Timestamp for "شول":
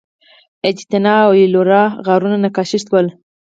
2.83-3.07